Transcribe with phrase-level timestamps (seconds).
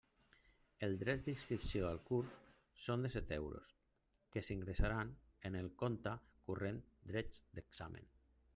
[0.85, 2.31] Els drets d'inscripció al curs
[2.85, 3.75] són de set euros,
[4.35, 5.15] que s'ingressaran
[5.51, 6.17] en el compte
[6.49, 6.81] corrent
[7.13, 8.11] drets d'examen.